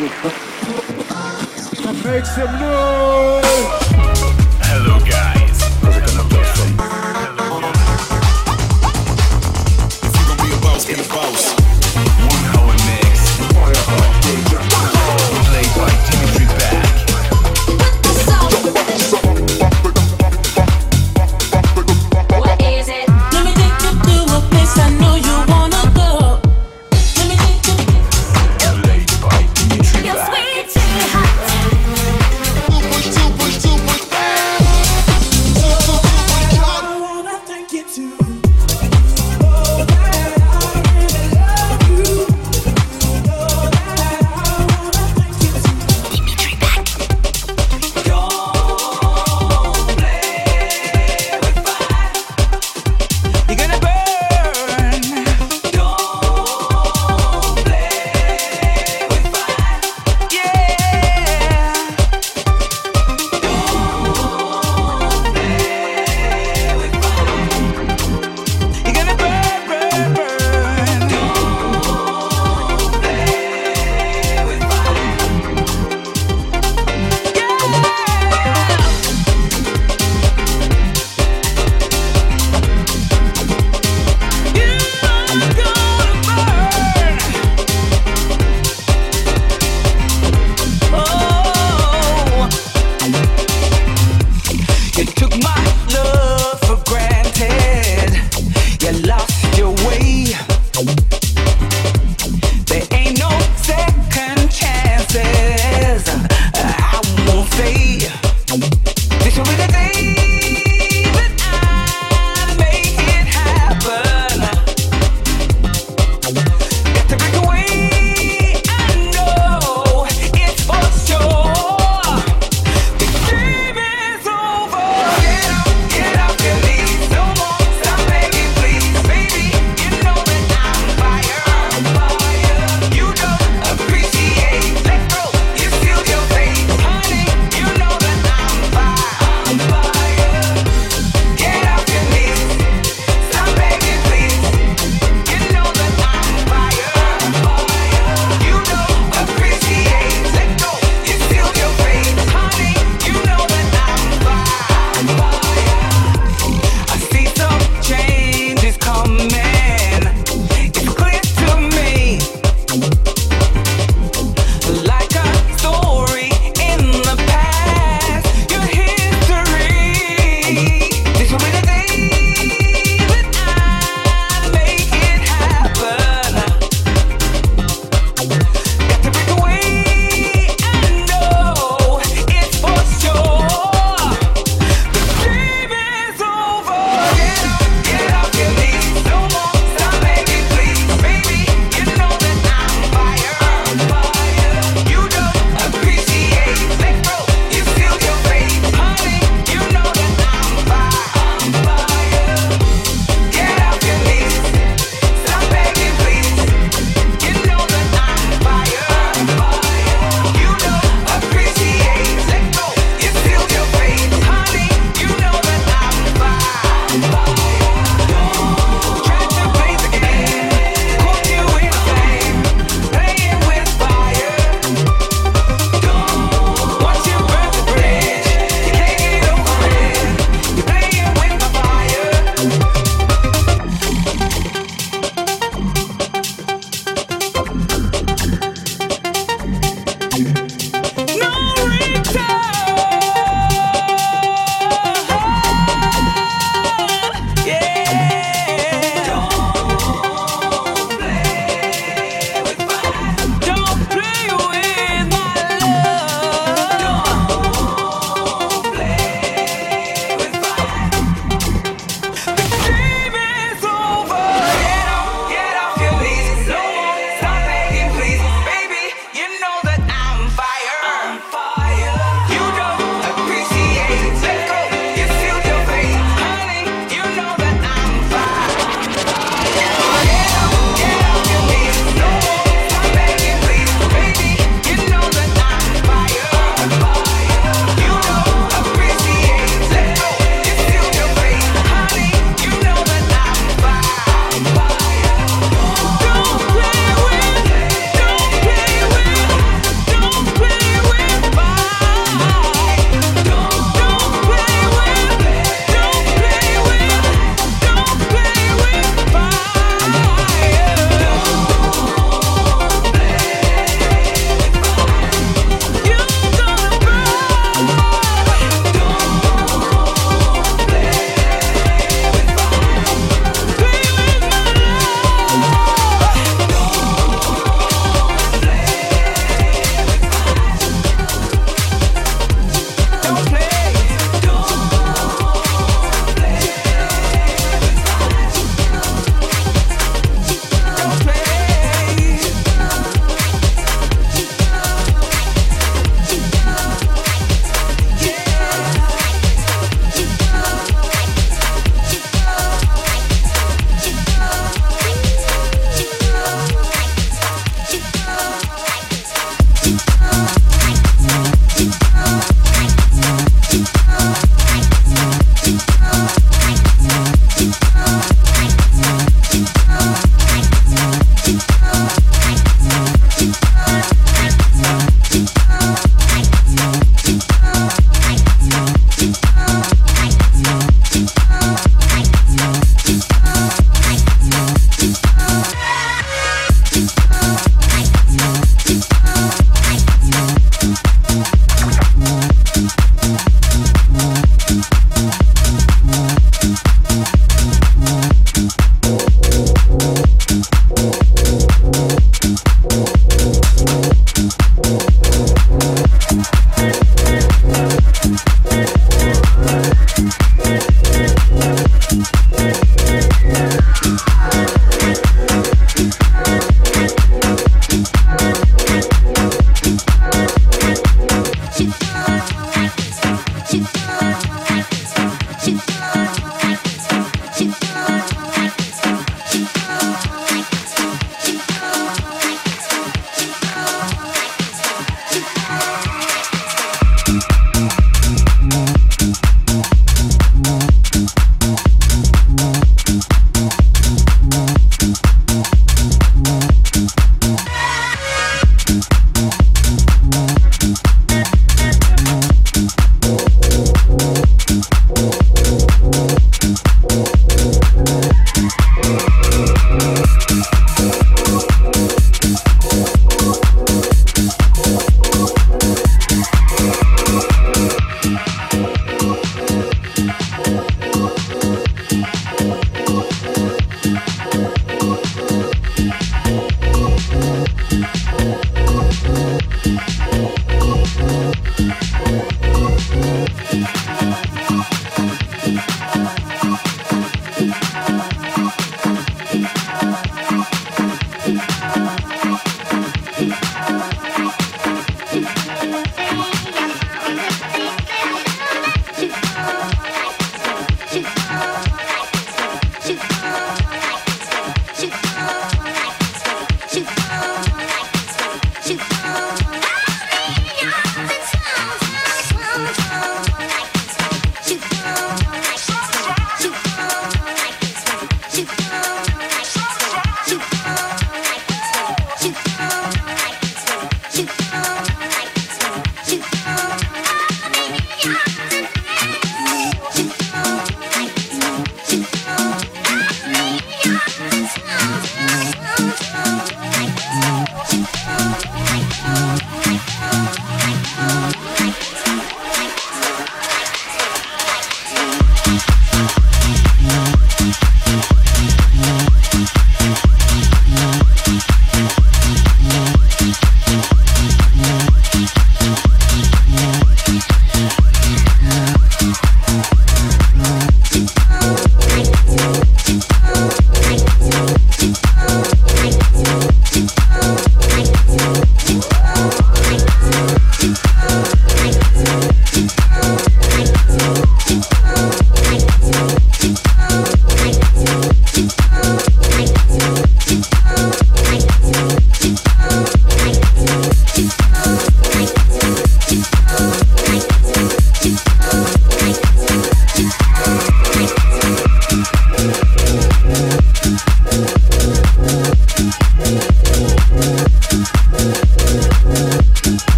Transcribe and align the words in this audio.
Make 0.00 0.14
some 2.24 2.58
noise. 2.58 3.79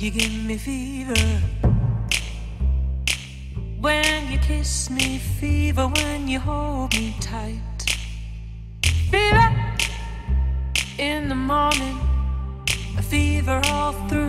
You 0.00 0.10
give 0.10 0.32
me 0.32 0.56
fever? 0.56 1.42
When 3.82 4.32
you 4.32 4.38
kiss 4.38 4.88
me, 4.88 5.18
fever. 5.18 5.88
When 5.88 6.26
you 6.26 6.40
hold 6.40 6.94
me 6.94 7.14
tight. 7.20 7.60
Fever. 9.10 9.54
In 10.96 11.28
the 11.28 11.34
morning, 11.34 12.00
a 12.96 13.02
fever 13.02 13.60
all 13.66 13.92
through 14.08 14.19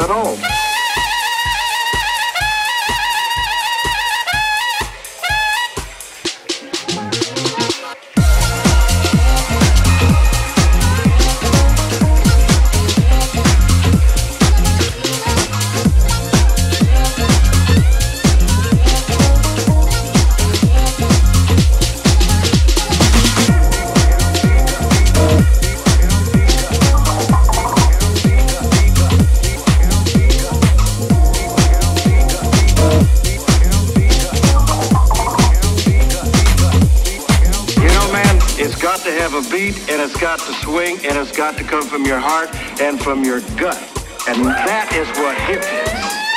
at 0.00 0.10
all. 0.10 0.47
and 39.66 40.00
it's 40.00 40.16
got 40.16 40.38
to 40.38 40.52
swing, 40.64 40.96
and 41.04 41.18
it's 41.18 41.36
got 41.36 41.56
to 41.58 41.64
come 41.64 41.82
from 41.82 42.04
your 42.04 42.18
heart 42.18 42.48
and 42.80 43.00
from 43.02 43.24
your 43.24 43.40
gut. 43.56 43.76
And 44.28 44.44
that 44.44 44.92
is 44.94 45.08
what 45.18 45.36
hip 45.48 45.64
is. 45.64 46.27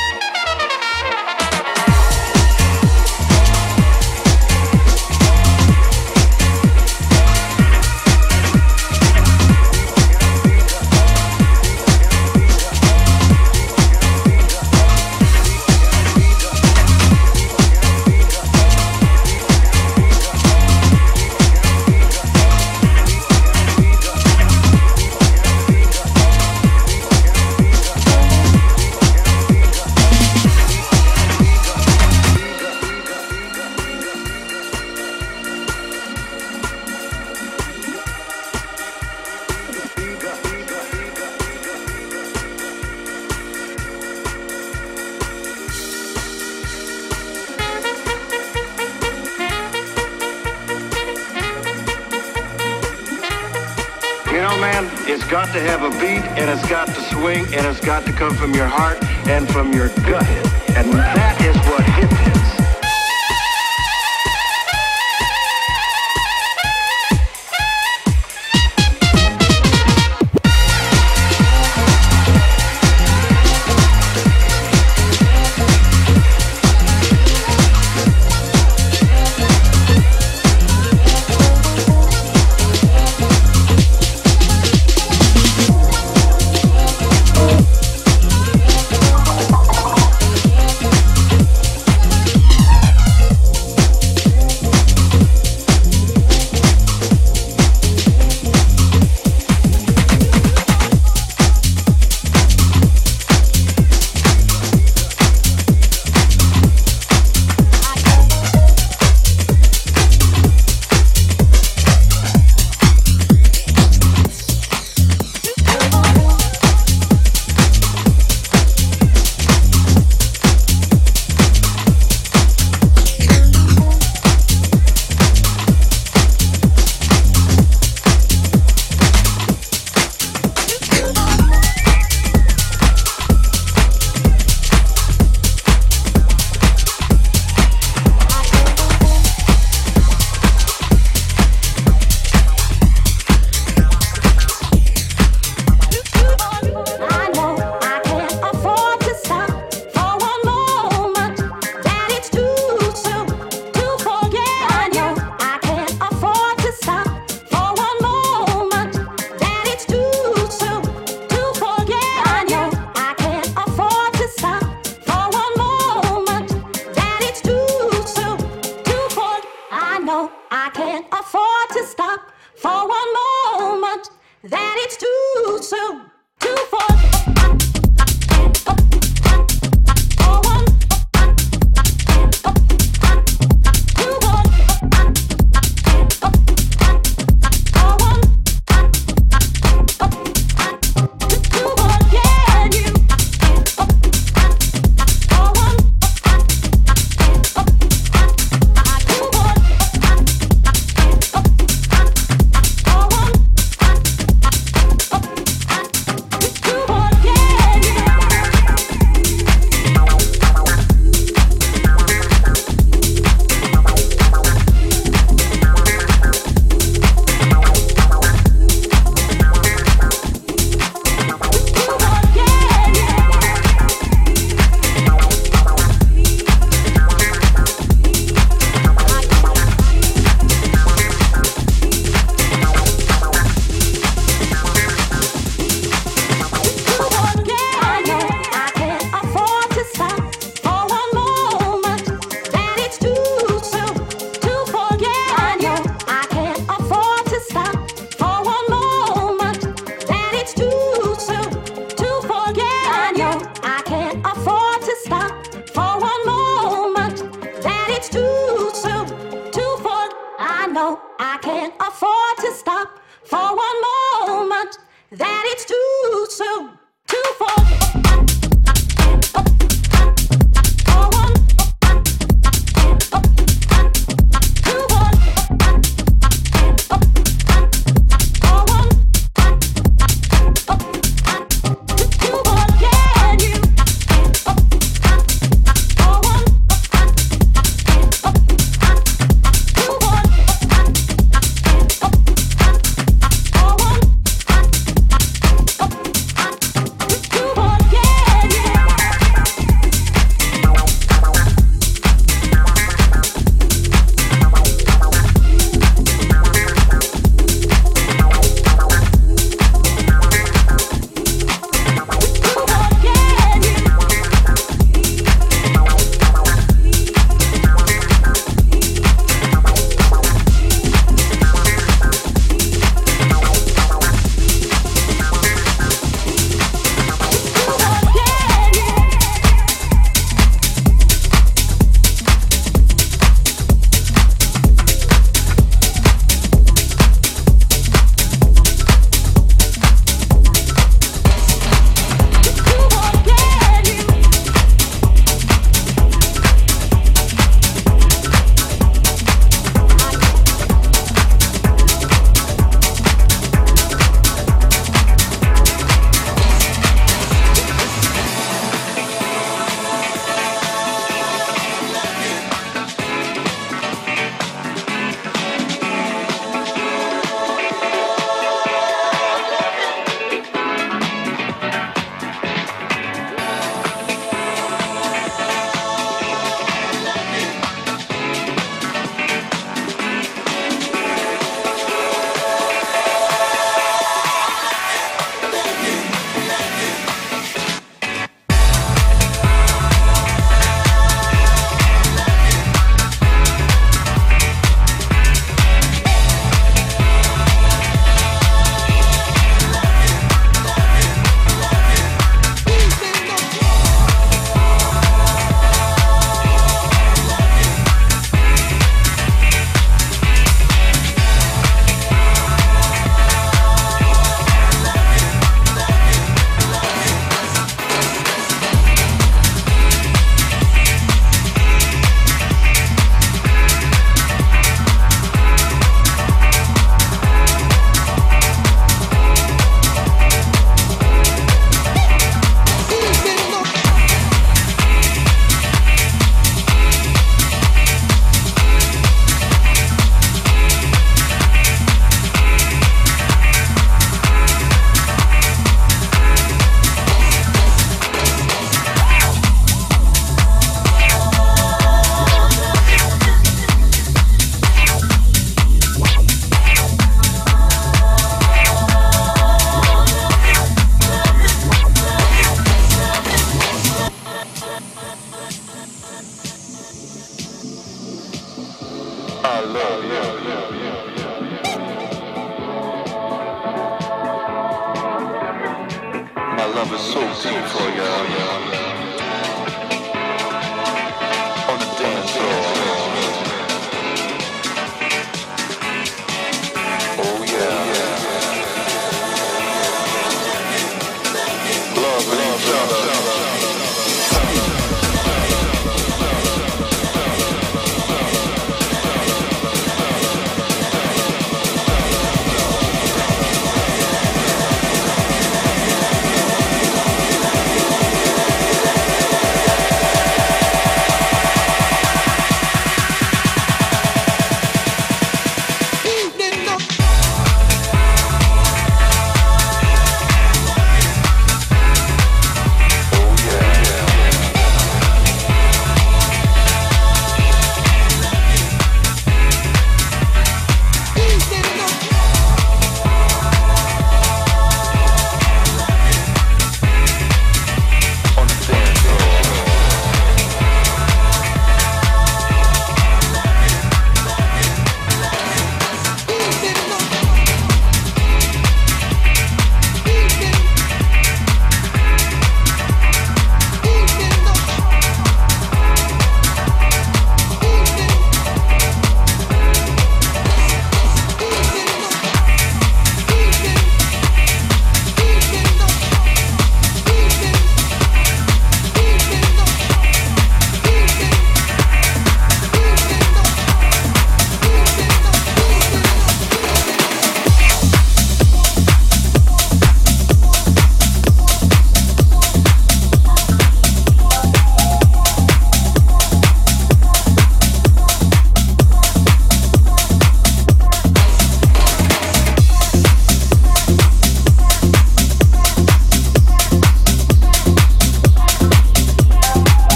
from 58.36 58.54
your 58.54 58.61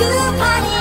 to 0.00 0.06
party 0.38 0.79